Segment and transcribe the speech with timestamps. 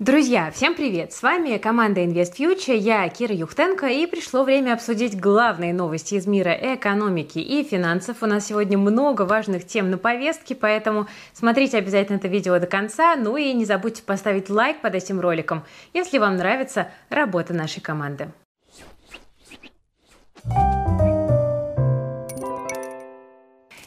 [0.00, 1.12] Друзья, всем привет!
[1.12, 6.26] С вами команда Invest Future, я Кира Юхтенко, и пришло время обсудить главные новости из
[6.26, 8.22] мира экономики и финансов.
[8.22, 13.14] У нас сегодня много важных тем на повестке, поэтому смотрите обязательно это видео до конца,
[13.14, 18.30] ну и не забудьте поставить лайк под этим роликом, если вам нравится работа нашей команды.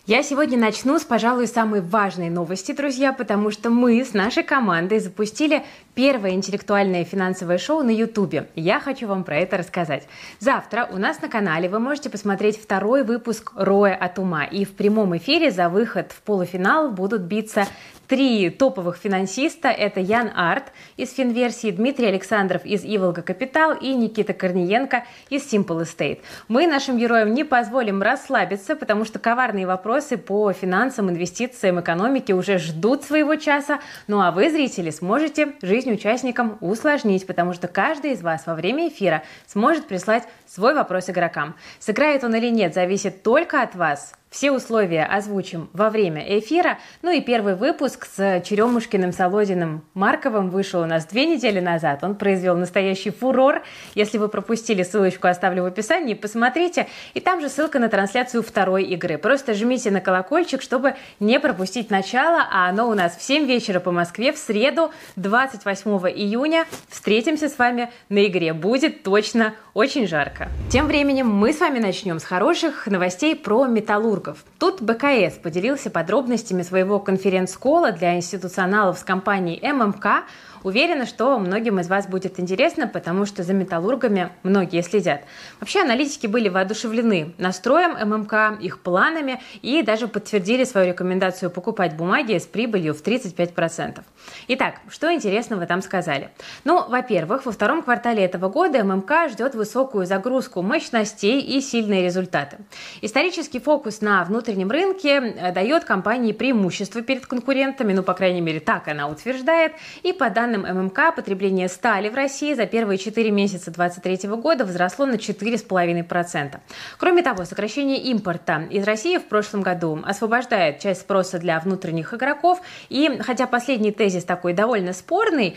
[0.06, 5.00] Я сегодня начну с, пожалуй, самой важной новости, друзья, потому что мы с нашей командой
[5.00, 5.64] запустили
[5.96, 8.50] первое интеллектуальное финансовое шоу на YouTube.
[8.56, 10.06] Я хочу вам про это рассказать.
[10.40, 14.44] Завтра у нас на канале вы можете посмотреть второй выпуск «Роя от ума».
[14.44, 17.66] И в прямом эфире за выход в полуфинал будут биться
[18.08, 19.70] три топовых финансиста.
[19.70, 25.84] Это Ян Арт из Финверсии, Дмитрий Александров из Иволга Капитал и Никита Корниенко из Simple
[25.84, 26.20] Estate.
[26.48, 32.58] Мы нашим героям не позволим расслабиться, потому что коварные вопросы по финансам, инвестициям, экономике уже
[32.58, 33.80] ждут своего часа.
[34.08, 38.90] Ну а вы, зрители, сможете жизнь участникам усложнить, потому что каждый из вас во время
[38.90, 41.56] эфира сможет прислать свой вопрос игрокам.
[41.80, 44.14] Сыграет он или нет, зависит только от вас.
[44.34, 46.80] Все условия озвучим во время эфира.
[47.04, 52.04] Ну и первый выпуск с Черемушкиным, Солодиным, Марковым вышел у нас две недели назад.
[52.04, 53.62] Он произвел настоящий фурор.
[53.94, 56.88] Если вы пропустили, ссылочку оставлю в описании, посмотрите.
[57.14, 59.20] И там же ссылка на трансляцию второй игры.
[59.20, 62.44] Просто жмите на колокольчик, чтобы не пропустить начало.
[62.52, 66.66] А оно у нас в 7 вечера по Москве в среду, 28 июня.
[66.90, 68.54] Встретимся с вами на игре.
[68.54, 70.50] Будет точно очень жарко.
[70.72, 74.46] Тем временем мы с вами начнем с хороших новостей про металлург Петербургов.
[74.60, 80.26] Тут БКС поделился подробностями своего конференц-кола для институционалов с компанией ММК
[80.64, 85.22] Уверена, что многим из вас будет интересно, потому что за металлургами многие следят.
[85.60, 92.38] Вообще аналитики были воодушевлены настроем ММК, их планами и даже подтвердили свою рекомендацию покупать бумаги
[92.38, 94.02] с прибылью в 35%.
[94.48, 96.30] Итак, что интересного там сказали?
[96.64, 102.58] Ну, во-первых, во втором квартале этого года ММК ждет высокую загрузку мощностей и сильные результаты.
[103.02, 108.60] Исторический фокус на внутреннем рынке э, дает компании преимущество перед конкурентами, ну, по крайней мере,
[108.60, 109.74] так она утверждает,
[110.04, 114.66] и по данным данным ММК, потребление стали в России за первые 4 месяца 2023 года
[114.66, 116.58] возросло на 4,5%.
[116.98, 122.62] Кроме того, сокращение импорта из России в прошлом году освобождает часть спроса для внутренних игроков.
[122.90, 125.56] И хотя последний тезис такой довольно спорный,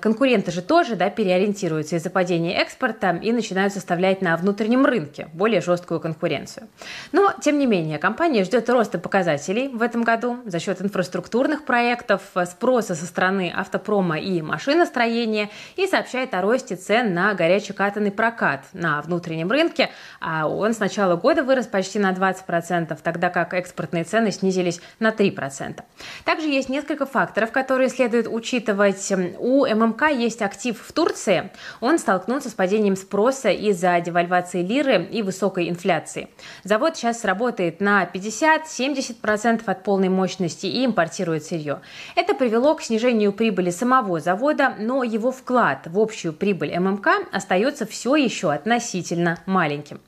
[0.00, 5.60] конкуренты же тоже да, переориентируются из-за падения экспорта и начинают составлять на внутреннем рынке более
[5.60, 6.68] жесткую конкуренцию.
[7.12, 12.22] Но, тем не менее, компания ждет роста показателей в этом году за счет инфраструктурных проектов,
[12.46, 19.00] спроса со стороны автопрома и машиностроения и сообщает о росте цен на горячекатанный прокат на
[19.02, 19.90] внутреннем рынке.
[20.20, 25.10] А он с начала года вырос почти на 20%, тогда как экспортные цены снизились на
[25.10, 25.80] 3%.
[26.24, 29.12] Также есть несколько факторов, которые следует учитывать.
[29.38, 31.50] У ММК есть актив в Турции.
[31.80, 36.28] Он столкнулся с падением спроса из-за девальвации лиры и высокой инфляции.
[36.64, 41.80] Завод сейчас работает на 50-70% от полной мощности и импортирует сырье.
[42.14, 47.86] Это привело к снижению прибыли самого завода, но его вклад в общую прибыль ММК остается
[47.86, 50.00] все еще относительно маленьким.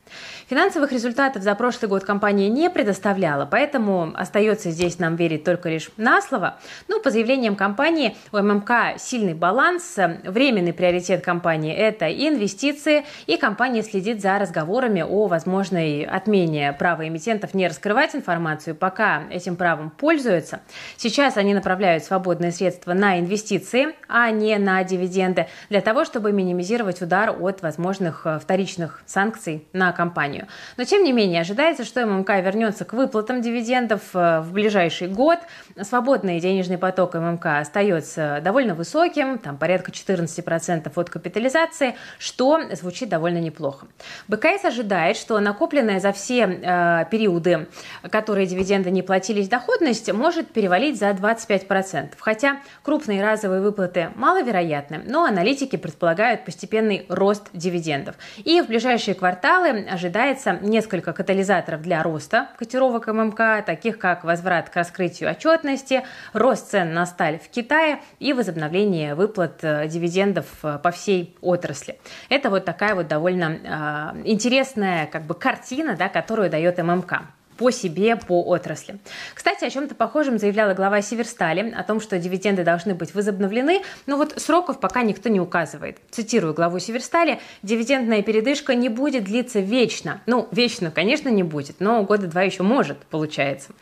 [0.50, 5.90] Финансовых результатов за прошлый год компания не предоставляла, поэтому остается здесь нам верить только лишь
[5.96, 6.58] на слово.
[6.88, 13.82] Но по заявлениям компании у ММК сильный баланс, временный приоритет компании– это инвестиции, и компания
[13.82, 20.60] следит за разговорами о возможной отмене права эмитентов не раскрывать информацию, пока этим правом пользуются.
[20.96, 27.00] Сейчас они направляют свободные средства на инвестиции, а не на дивиденды, для того, чтобы минимизировать
[27.00, 30.46] удар от возможных э, вторичных санкций на компанию.
[30.76, 35.38] Но, тем не менее, ожидается, что ММК вернется к выплатам дивидендов э, в ближайший год.
[35.80, 43.38] Свободный денежный поток ММК остается довольно высоким, там порядка 14% от капитализации, что звучит довольно
[43.38, 43.86] неплохо.
[44.28, 47.68] БКС ожидает, что накопленная за все э, периоды,
[48.10, 52.10] которые дивиденды не платились, доходность может перевалить за 25%.
[52.18, 58.16] Хотя крупные разовые выплаты выплаты маловероятны, но аналитики предполагают постепенный рост дивидендов.
[58.44, 64.76] И в ближайшие кварталы ожидается несколько катализаторов для роста котировок ММК, таких как возврат к
[64.76, 70.90] раскрытию отчетности, рост цен на сталь в Китае и возобновление выплат э, дивидендов э, по
[70.90, 71.98] всей отрасли.
[72.28, 77.39] Это вот такая вот довольно э, интересная как бы картина, да, которую дает ММК.
[77.60, 78.98] По себе, по отрасли.
[79.34, 84.16] Кстати, о чем-то похожем заявляла глава Северстали, о том, что дивиденды должны быть возобновлены, но
[84.16, 85.98] вот сроков пока никто не указывает.
[86.10, 90.22] Цитирую главу Северстали, дивидендная передышка не будет длиться вечно.
[90.24, 93.72] Ну, вечно, конечно, не будет, но года два еще может, получается.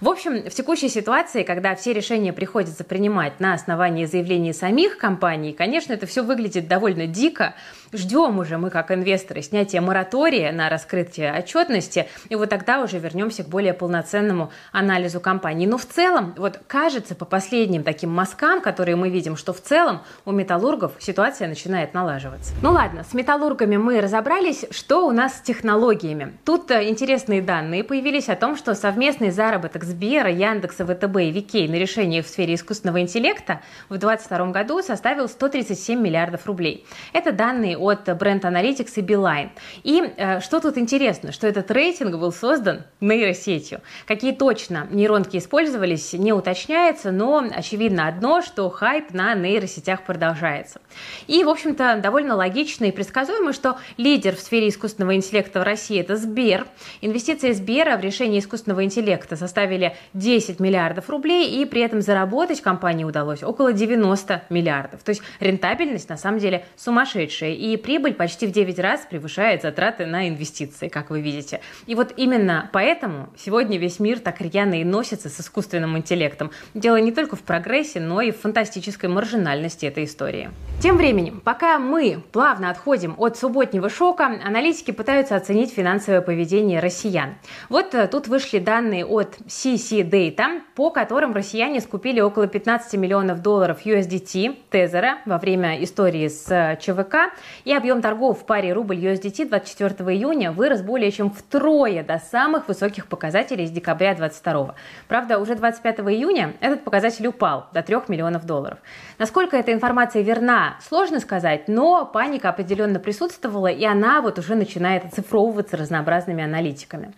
[0.00, 5.52] В общем, в текущей ситуации, когда все решения приходится принимать на основании заявлений самих компаний,
[5.52, 7.54] конечно, это все выглядит довольно дико,
[7.94, 13.44] ждем уже мы, как инвесторы, снятия моратория на раскрытие отчетности, и вот тогда уже вернемся
[13.44, 15.66] к более полноценному анализу компании.
[15.66, 20.02] Но в целом, вот кажется, по последним таким мазкам, которые мы видим, что в целом
[20.24, 22.52] у металлургов ситуация начинает налаживаться.
[22.62, 26.36] Ну ладно, с металлургами мы разобрались, что у нас с технологиями.
[26.44, 31.68] Тут э, интересные данные появились о том, что совместный заработок Сбера, Яндекса, ВТБ и Викей
[31.68, 36.86] на решениях в сфере искусственного интеллекта в 2022 году составил 137 миллиардов рублей.
[37.12, 39.50] Это данные от Brand Analytics и Beeline.
[39.82, 43.80] И э, что тут интересно, что этот рейтинг был создан нейросетью.
[44.06, 50.80] Какие точно нейронки использовались, не уточняется, но очевидно одно, что хайп на нейросетях продолжается.
[51.26, 56.00] И, в общем-то, довольно логично и предсказуемо, что лидер в сфере искусственного интеллекта в России–
[56.00, 56.66] это Сбер.
[57.00, 63.04] Инвестиции Сбера в решение искусственного интеллекта составили 10 миллиардов рублей, и при этом заработать компании
[63.04, 65.02] удалось около 90 миллиардов.
[65.02, 67.52] То есть рентабельность на самом деле сумасшедшая.
[67.52, 71.60] И прибыль почти в 9 раз превышает затраты на инвестиции, как вы видите.
[71.86, 76.50] И вот именно поэтому сегодня весь мир так рьяно и носится с искусственным интеллектом.
[76.74, 80.50] Дело не только в прогрессе, но и в фантастической маржинальности этой истории.
[80.82, 87.36] Тем временем, пока мы плавно отходим от субботнего шока, аналитики пытаются оценить финансовое поведение россиян.
[87.68, 93.40] Вот э, тут вышли данные от CC Data, по которым россияне скупили около 15 миллионов
[93.40, 97.32] долларов USDT Тезера во время истории с э, ЧВК
[97.64, 103.06] и объем торгов в паре рубль-USDT 24 июня вырос более чем втрое до самых высоких
[103.06, 104.74] показателей с декабря 22.
[105.08, 108.78] Правда, уже 25 июня этот показатель упал до 3 миллионов долларов.
[109.18, 115.04] Насколько эта информация верна, сложно сказать, но паника определенно присутствовала, и она вот уже начинает
[115.04, 117.12] оцифровываться разнообразными аналитиками.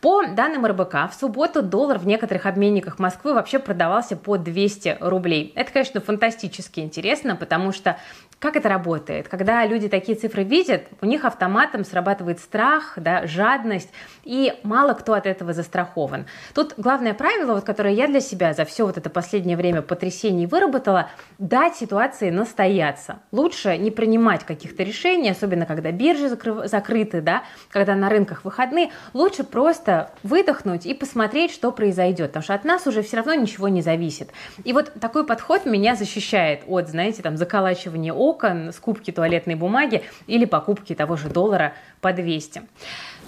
[0.00, 5.52] По данным РБК, в субботу доллар в некоторых обменниках Москвы вообще продавался по 200 рублей.
[5.56, 7.98] Это, конечно, фантастически интересно, потому что
[8.38, 9.28] как это работает?
[9.28, 13.90] Когда люди такие цифры видят, у них автоматом срабатывает страх, да, жадность,
[14.22, 16.26] и мало кто от этого застрахован.
[16.54, 20.46] Тут главное правило, вот, которое я для себя за все вот это последнее время потрясений
[20.46, 23.18] выработала, дать ситуации настояться.
[23.32, 28.90] Лучше не принимать каких-то решений, особенно когда биржи закры- закрыты, да, когда на рынках выходные,
[29.14, 33.66] лучше просто выдохнуть и посмотреть, что произойдет, потому что от нас уже все равно ничего
[33.66, 34.30] не зависит.
[34.62, 40.44] И вот такой подход меня защищает от, знаете, там, заколачивания окон, скупки туалетной бумаги или
[40.44, 42.62] покупки того же доллара по 200.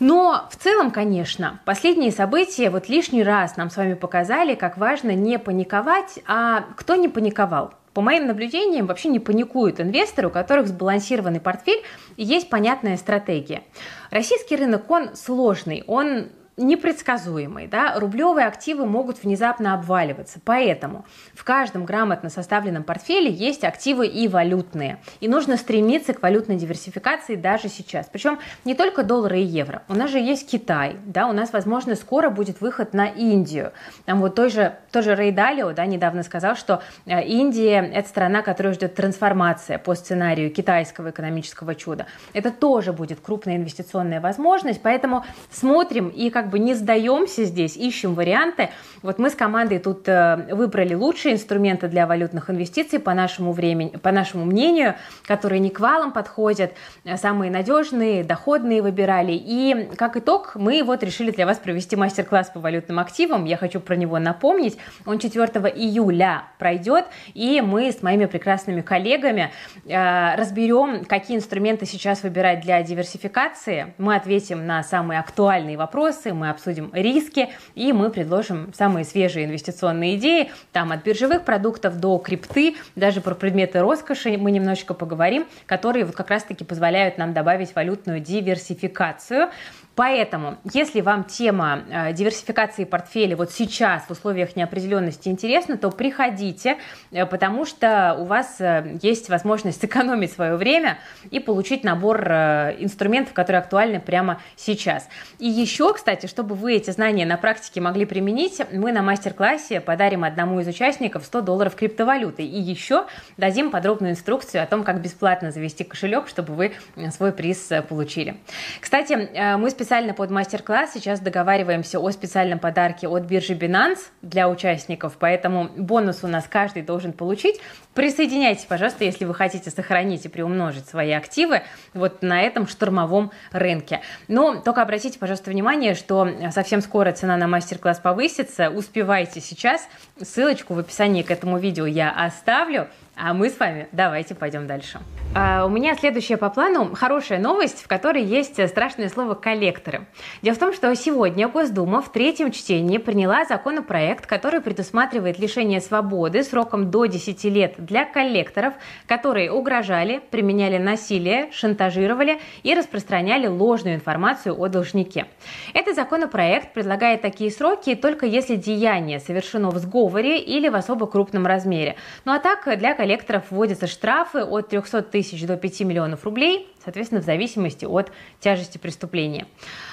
[0.00, 5.14] Но в целом, конечно, последние события вот лишний раз нам с вами показали, как важно
[5.14, 7.75] не паниковать, а кто не паниковал.
[7.93, 11.82] По моим наблюдениям, вообще не паникуют инвесторы, у которых сбалансированный портфель
[12.17, 13.62] и есть понятная стратегия.
[14.11, 16.29] Российский рынок, он сложный, он
[16.61, 17.67] непредсказуемый.
[17.67, 17.99] Да?
[17.99, 20.41] Рублевые активы могут внезапно обваливаться.
[20.45, 21.05] Поэтому
[21.35, 24.99] в каждом грамотно составленном портфеле есть активы и валютные.
[25.21, 28.09] И нужно стремиться к валютной диверсификации даже сейчас.
[28.12, 29.83] Причем не только доллары и евро.
[29.89, 30.97] У нас же есть Китай.
[31.07, 31.27] Да?
[31.27, 33.73] У нас, возможно, скоро будет выход на Индию.
[34.05, 38.09] Там вот той же, тот же Рей Далио да, недавно сказал, что э, Индия– это
[38.09, 42.07] страна, которая ждет трансформация по сценарию китайского экономического чуда.
[42.33, 44.83] Это тоже будет крупная инвестиционная возможность.
[44.83, 48.70] Поэтому смотрим и как бы не сдаемся здесь, ищем варианты.
[49.02, 53.97] Вот мы с командой тут э, выбрали лучшие инструменты для валютных инвестиций по нашему времени,
[53.97, 59.33] по нашему мнению, которые не к валам подходят, э, самые надежные, доходные выбирали.
[59.33, 63.47] И как итог, мы вот решили для вас провести мастер-класс по валютным активам.
[63.47, 64.76] Я хочу про него напомнить.
[65.07, 69.50] Он 4 июля пройдет, и мы с моими прекрасными коллегами
[69.87, 73.95] э, разберем, какие инструменты сейчас выбирать для диверсификации.
[73.97, 80.16] Мы ответим на самые актуальные вопросы, мы обсудим риски, и мы предложим самые свежие инвестиционные
[80.16, 86.06] идеи, там от биржевых продуктов до крипты, даже про предметы роскоши мы немножечко поговорим, которые
[86.06, 89.50] вот как раз-таки позволяют нам добавить валютную диверсификацию.
[89.97, 96.78] Поэтому, если вам тема э, диверсификации портфеля вот сейчас в условиях неопределенности интересна, то приходите,
[97.11, 100.99] э, потому что у вас э, есть возможность сэкономить свое время
[101.30, 105.09] и получить набор инструментов, которые актуальны прямо сейчас.
[105.38, 110.25] И еще, кстати, чтобы вы эти знания на практике могли применить, мы на мастер-классе подарим
[110.25, 112.42] одному из участников 100 долларов криптовалюты.
[112.42, 113.06] И еще
[113.37, 116.73] дадим подробную инструкцию о том, как бесплатно завести кошелек, чтобы вы
[117.11, 118.37] свой приз получили.
[118.80, 125.16] Кстати, мы специально под мастер-класс сейчас договариваемся о специальном подарке от биржи Binance для участников,
[125.18, 127.58] поэтому бонус у нас каждый должен получить.
[127.94, 131.62] Присоединяйтесь, пожалуйста, если вы хотите сохранить и приумножить свои активы
[131.94, 134.02] вот на этом штурмовом рынке.
[134.28, 138.68] Но только обратите, пожалуйста, внимание, что совсем скоро цена на мастер-класс повысится.
[138.68, 139.88] Успевайте сейчас.
[140.20, 142.88] Ссылочку в описании к этому видео я оставлю.
[143.23, 144.99] А мы с вами давайте пойдем дальше.
[145.33, 150.07] А у меня следующая по плану хорошая новость, в которой есть страшное слово «коллекторы».
[150.43, 156.43] Дело в том, что сегодня Госдума в третьем чтении приняла законопроект, который предусматривает лишение свободы
[156.43, 158.73] сроком до 10 лет для коллекторов,
[159.07, 165.27] которые угрожали, применяли насилие, шантажировали и распространяли ложную информацию о должнике.
[165.75, 171.47] Этот законопроект предлагает такие сроки только если деяние совершено в сговоре или в особо крупном
[171.47, 171.97] размере.
[172.25, 176.69] Ну а так для коллекторов коллекторов вводятся штрафы от 300 тысяч до 5 миллионов рублей,
[176.85, 179.47] соответственно, в зависимости от тяжести преступления.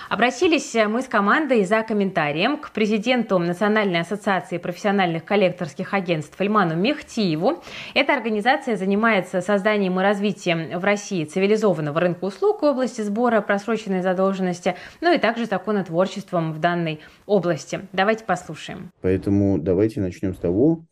[0.08, 7.64] Обратились мы с командой за комментарием к президенту Национальной ассоциации профессиональных коллекторских агентств Ильману Мехтиеву.
[7.96, 14.02] Эта организация занимается созданием и развитием в России цивилизованного рынка услуг в области сбора просроченной
[14.02, 17.82] задолженности, ну и также законотворчеством в данной области.
[17.92, 18.92] Давайте послушаем.
[19.02, 20.84] Поэтому давайте начнем с того,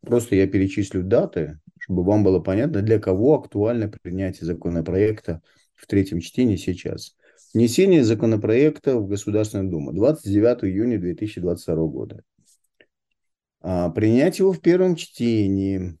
[0.00, 5.42] просто я перечислю даты, чтобы вам было понятно, для кого актуально принятие законопроекта
[5.74, 7.16] в третьем чтении сейчас.
[7.52, 12.22] Внесение законопроекта в Государственную Думу 29 июня 2022 года.
[13.60, 15.98] А, принять его в первом чтении,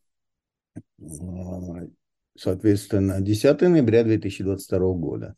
[0.76, 1.86] а,
[2.36, 5.34] соответственно, 10 ноября 2022 года.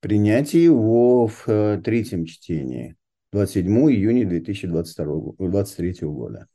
[0.00, 2.96] Принятие его в э, третьем чтении
[3.32, 6.46] 27 июня 2023 года.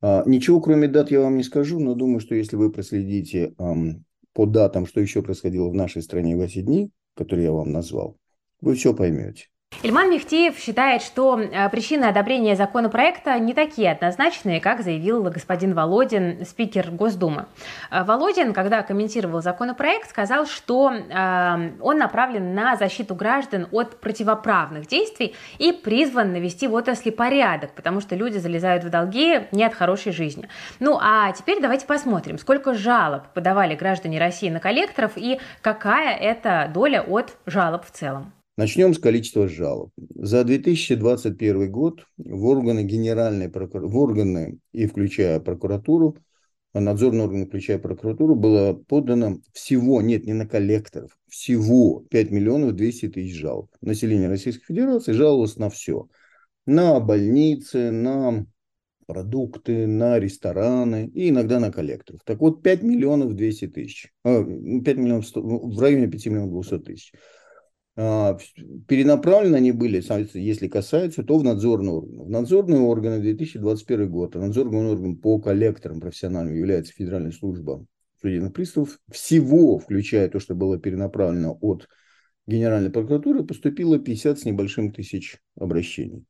[0.00, 3.54] А, ничего, кроме дат, я вам не скажу, но думаю, что если вы проследите
[4.32, 8.16] по датам, что еще происходило в нашей стране в эти дни, которые я вам назвал,
[8.60, 9.46] вы все поймете.
[9.80, 16.44] Ильман Мехтиев считает, что э, причины одобрения законопроекта не такие однозначные, как заявил господин Володин,
[16.44, 17.46] спикер Госдумы.
[17.92, 24.88] Э, Володин, когда комментировал законопроект, сказал, что э, он направлен на защиту граждан от противоправных
[24.88, 29.74] действий и призван навести в отрасли порядок, потому что люди залезают в долги не от
[29.74, 30.48] хорошей жизни.
[30.80, 36.68] Ну а теперь давайте посмотрим, сколько жалоб подавали граждане России на коллекторов и какая это
[36.74, 38.32] доля от жалоб в целом.
[38.58, 39.92] Начнем с количества жалоб.
[40.16, 46.16] За 2021 год в органы Генеральной прокуратуры, в органы и включая прокуратуру,
[46.74, 53.10] надзорные органы, включая прокуратуру, было подано всего, нет, не на коллекторов, всего 5 миллионов 200
[53.10, 53.70] тысяч жалоб.
[53.80, 56.08] Население Российской Федерации жаловалось на все.
[56.66, 58.44] На больницы, на
[59.06, 62.22] продукты, на рестораны и иногда на коллекторов.
[62.24, 66.78] Так вот, 5 миллионов 200 тысяч, 5 а, миллионов 100, в районе 5 миллионов 200
[66.80, 67.12] тысяч.
[68.00, 68.38] А,
[68.86, 70.00] перенаправлены они были,
[70.38, 72.22] если касаются, то в надзорные органы.
[72.22, 77.84] В надзорные органы 2021 год, а надзорный орган по коллекторам профессиональным является Федеральная служба
[78.20, 79.00] судебных приставов.
[79.10, 81.88] Всего, включая то, что было перенаправлено от
[82.46, 86.24] Генеральной прокуратуры, поступило 50 с небольшим тысяч обращений.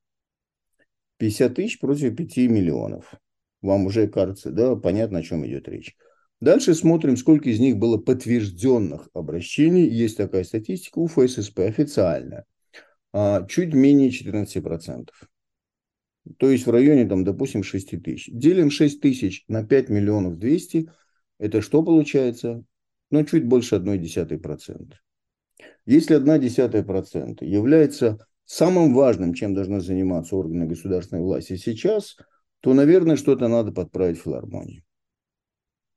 [1.19, 3.13] 50 тысяч против 5 миллионов.
[3.61, 5.97] Вам уже кажется, да, понятно, о чем идет речь.
[6.41, 9.89] Дальше смотрим, сколько из них было подтвержденных обращений.
[9.89, 12.45] Есть такая статистика у ФССП официальная.
[13.13, 15.09] А, чуть менее 14%.
[16.37, 18.29] То есть в районе, там, допустим, 6 тысяч.
[18.33, 20.91] Делим 6 тысяч на 5 миллионов 200.
[21.39, 22.63] Это что получается?
[23.11, 24.93] Ну, чуть больше 1,1%.
[25.87, 32.17] Если 1,1% является самым важным, чем должны заниматься органы государственной власти сейчас,
[32.61, 34.85] то, наверное, что-то надо подправить в филармонии.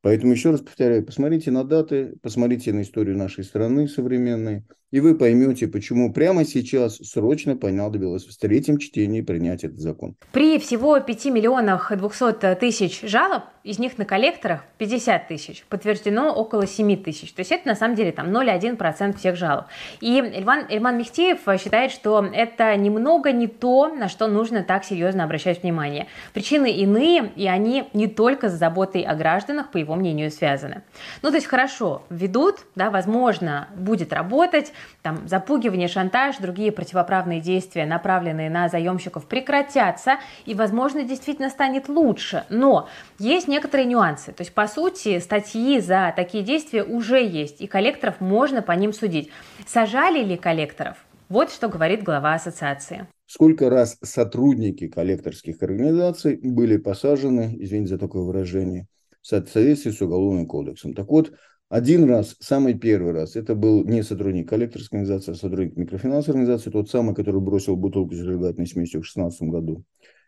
[0.02, 5.16] Поэтому еще раз повторяю, посмотрите на даты, посмотрите на историю нашей страны современной, и вы
[5.16, 10.16] поймете, почему прямо сейчас срочно понадобилось в третьем чтении принять этот закон.
[10.34, 16.66] При всего 5 миллионах 200 тысяч жалоб, из них на коллекторах 50 тысяч, подтверждено около
[16.66, 17.32] 7 тысяч.
[17.34, 19.66] То есть это на самом деле там 0,1% всех жалоб.
[20.00, 25.24] И Ильман, Ильман Мехтиев считает, что это немного не то, на что нужно так серьезно
[25.24, 26.08] обращать внимание.
[26.34, 30.82] Причины иные, и они не только с заботой о гражданах, по его мнению, связаны.
[31.22, 37.86] Ну, то есть хорошо, ведут, да, возможно, будет работать, там, запугивание, шантаж, другие противоправные действия,
[37.86, 42.46] направленные на заемщиков, прекратятся, и, возможно, действительно станет лучше.
[42.50, 42.90] Но
[43.20, 44.32] есть некоторые нюансы.
[44.32, 48.94] То есть, по сути, статьи за такие действия уже есть, и коллекторов можно по ним
[48.94, 49.30] судить.
[49.68, 50.98] Сажали ли коллекторов?
[51.30, 53.06] Вот что говорит глава ассоциации.
[53.28, 58.88] Сколько раз сотрудники коллекторских организаций были посажены, извините за такое выражение,
[59.22, 60.94] в соответствии с Уголовным кодексом.
[60.94, 61.32] Так вот,
[61.72, 66.70] Один раз, самый первый раз, это был не сотрудник коллекторской организации, а сотрудник микрофинансовой организации,
[66.70, 69.86] тот самый, который бросил бутылку с зажигательной смесью в 2016 году.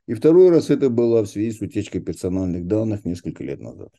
[0.07, 3.89] И второй раз это было в связи с утечкой персональных данных несколько лет назад.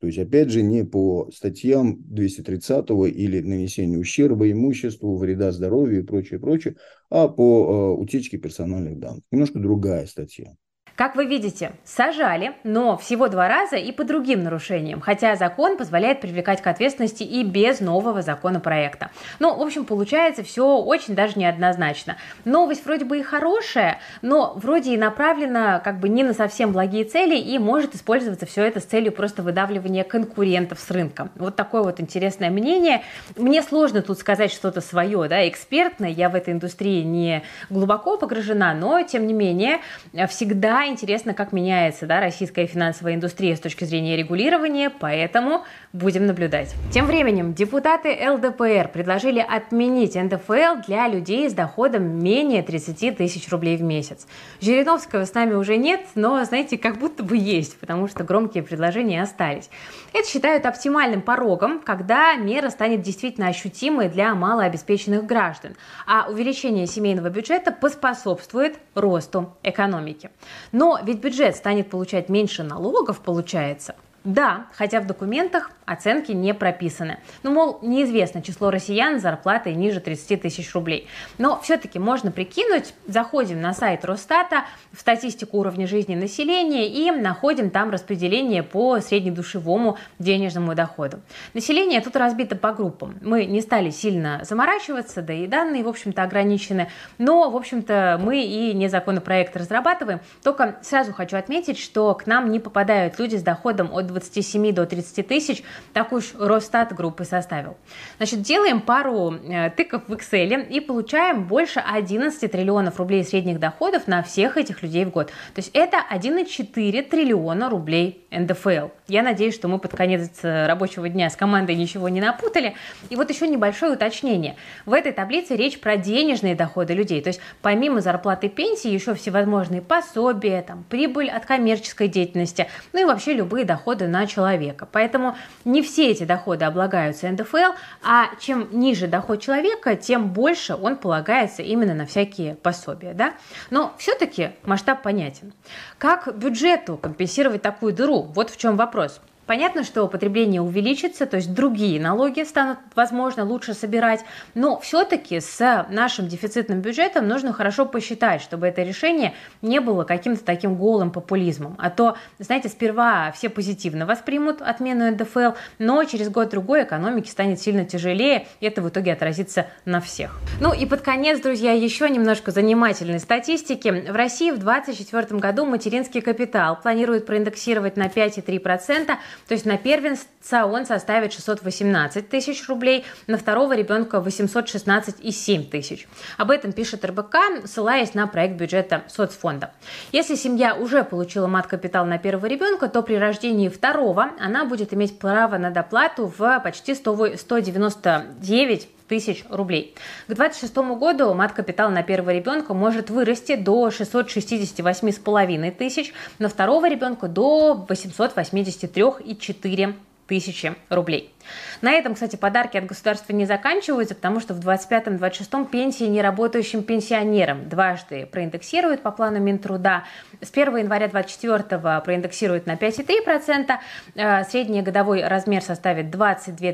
[0.00, 6.04] То есть, опять же, не по статьям 230 или нанесению ущерба имуществу, вреда здоровью и
[6.04, 6.76] прочее, прочее,
[7.08, 9.22] а по э, утечке персональных данных.
[9.30, 10.54] Немножко другая статья.
[10.96, 16.22] Как вы видите, сажали, но всего два раза и по другим нарушениям, хотя закон позволяет
[16.22, 19.10] привлекать к ответственности и без нового законопроекта.
[19.38, 22.16] Ну, в общем, получается все очень даже неоднозначно.
[22.46, 27.04] Новость вроде бы и хорошая, но вроде и направлена как бы не на совсем благие
[27.04, 31.28] цели и может использоваться все это с целью просто выдавливания конкурентов с рынка.
[31.34, 33.02] Вот такое вот интересное мнение.
[33.36, 38.72] Мне сложно тут сказать что-то свое, да, экспертное, я в этой индустрии не глубоко погружена,
[38.72, 39.80] но тем не менее
[40.28, 46.74] всегда интересно, как меняется да, российская финансовая индустрия с точки зрения регулирования, поэтому будем наблюдать.
[46.92, 53.76] Тем временем депутаты ЛДПР предложили отменить НДФЛ для людей с доходом менее 30 тысяч рублей
[53.76, 54.26] в месяц.
[54.60, 59.22] Жириновского с нами уже нет, но, знаете, как будто бы есть, потому что громкие предложения
[59.22, 59.70] остались.
[60.12, 65.76] Это считают оптимальным порогом, когда мера станет действительно ощутимой для малообеспеченных граждан,
[66.06, 70.30] а увеличение семейного бюджета поспособствует росту экономики.
[70.78, 73.94] Но ведь бюджет станет получать меньше налогов, получается.
[74.26, 77.20] Да, хотя в документах оценки не прописаны.
[77.44, 81.06] Ну, мол, неизвестно число россиян с зарплатой ниже 30 тысяч рублей.
[81.38, 87.70] Но все-таки можно прикинуть, заходим на сайт Росстата в статистику уровня жизни населения и находим
[87.70, 91.20] там распределение по среднедушевому денежному доходу.
[91.54, 93.14] Население тут разбито по группам.
[93.22, 96.88] Мы не стали сильно заморачиваться, да и данные, в общем-то, ограничены.
[97.18, 100.18] Но, в общем-то, мы и не законопроект разрабатываем.
[100.42, 104.86] Только сразу хочу отметить, что к нам не попадают люди с доходом от 27 до
[104.86, 107.76] 30 тысяч, так уж Росстат группы составил.
[108.16, 114.06] Значит, делаем пару э, тыков в Excel и получаем больше 11 триллионов рублей средних доходов
[114.06, 115.26] на всех этих людей в год.
[115.54, 118.88] То есть это 1,4 триллиона рублей НДФЛ.
[119.08, 122.74] Я надеюсь, что мы под конец э, рабочего дня с командой ничего не напутали.
[123.08, 124.56] И вот еще небольшое уточнение.
[124.84, 127.22] В этой таблице речь про денежные доходы людей.
[127.22, 133.04] То есть помимо зарплаты пенсии еще всевозможные пособия, там, прибыль от коммерческой деятельности, ну и
[133.04, 134.88] вообще любые доходы на человека.
[134.90, 140.96] Поэтому не все эти доходы облагаются НДФЛ, а чем ниже доход человека, тем больше он
[140.96, 143.14] полагается именно на всякие пособия.
[143.14, 143.34] Да?
[143.70, 145.52] Но все-таки масштаб понятен.
[145.98, 148.25] Как бюджету компенсировать такую дыру?
[148.34, 149.20] Вот в чем вопрос.
[149.46, 155.86] Понятно, что потребление увеличится, то есть другие налоги станут, возможно, лучше собирать, но все-таки с
[155.88, 161.76] нашим дефицитным бюджетом нужно хорошо посчитать, чтобы это решение не было каким-то таким голым популизмом.
[161.78, 167.84] А то, знаете, сперва все позитивно воспримут отмену НДФЛ, но через год-другой экономике станет сильно
[167.84, 170.40] тяжелее, и это в итоге отразится на всех.
[170.60, 173.88] Ну и под конец, друзья, еще немножко занимательной статистики.
[173.88, 179.16] В России в 2024 году материнский капитал планируют проиндексировать на 5,3%,
[179.48, 186.08] то есть на первенца он составит 618 тысяч рублей, на второго ребенка 816,7 тысяч.
[186.36, 189.72] Об этом пишет РБК, ссылаясь на проект бюджета соцфонда.
[190.12, 195.18] Если семья уже получила мат-капитал на первого ребенка, то при рождении второго она будет иметь
[195.18, 199.94] право на доплату в почти 100, 199 тысяч рублей.
[200.26, 207.28] К 2026 году мат-капитал на первого ребенка может вырасти до 668,5 тысяч, на второго ребенка
[207.28, 209.94] до 883,4
[210.26, 211.32] тысячи рублей.
[211.82, 217.68] На этом, кстати, подарки от государства не заканчиваются, потому что в 25-26 пенсии неработающим пенсионерам
[217.68, 220.04] дважды проиндексируют по плану Минтруда.
[220.40, 223.78] С 1 января 2024 проиндексируют на 5,3%.
[224.14, 226.66] Э, средний годовой размер составит 22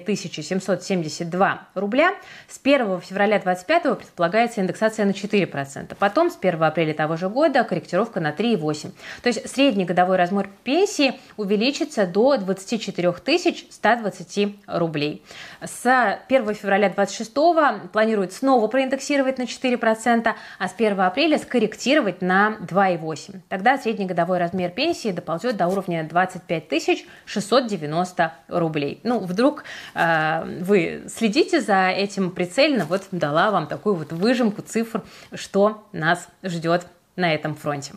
[0.43, 2.15] 772 рубля.
[2.49, 5.95] С 1 февраля 2025 предполагается индексация на 4%.
[5.99, 8.93] Потом с 1 апреля того же года корректировка на 3,8%.
[9.23, 13.13] То есть средний годовой размер пенсии увеличится до 24
[13.71, 15.25] 120 рублей.
[15.61, 22.57] С 1 февраля 2026 планируют снова проиндексировать на 4%, а с 1 апреля скорректировать на
[22.61, 23.41] 2,8%.
[23.49, 29.01] Тогда среднегодовой размер пенсии доползет до уровня 25 690 рублей.
[29.03, 35.03] Ну, вдруг э, вы следите за этим прицельно, вот дала вам такую вот выжимку цифр,
[35.35, 37.93] что нас ждет на этом фронте.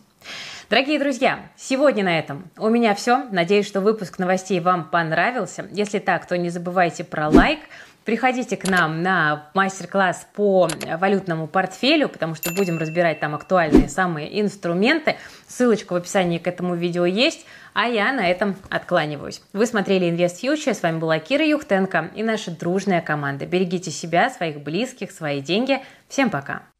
[0.70, 3.26] Дорогие друзья, сегодня на этом у меня все.
[3.32, 5.68] Надеюсь, что выпуск новостей вам понравился.
[5.72, 7.60] Если так, то не забывайте про лайк,
[8.06, 14.40] Приходите к нам на мастер-класс по валютному портфелю, потому что будем разбирать там актуальные самые
[14.40, 15.16] инструменты.
[15.48, 17.48] Ссылочка в описании к этому видео есть.
[17.74, 19.42] А я на этом откланиваюсь.
[19.54, 23.48] Вы смотрели Invest Future, с вами была Кира Юхтенко и наша дружная команда.
[23.48, 25.82] Берегите себя, своих близких, свои деньги.
[26.08, 26.75] Всем пока!